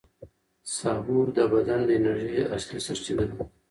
[0.75, 3.35] سحور د بدن د انرژۍ اصلي سرچینه ده.